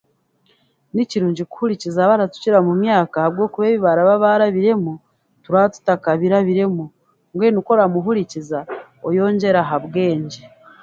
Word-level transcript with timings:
Ni 0.93 1.03
kirungi 1.09 1.43
kuhurikiza 1.51 1.99
abaratukira 2.03 2.57
mu 2.67 2.73
myaka 2.83 3.15
ahabwokuba 3.17 3.65
ebi 3.69 3.79
baraba 3.85 4.21
baarabiremu 4.23 4.93
turaba 5.43 5.67
tutakabirabiremu 5.75 6.83
mbwenu 7.33 7.57
ku 7.65 7.69
oramuhurikiza 7.75 8.59
oyongyera 9.07 9.61
ha 9.69 9.77
bwengye. 9.85 10.41